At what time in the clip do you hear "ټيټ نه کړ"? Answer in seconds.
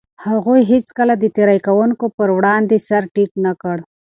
3.13-3.77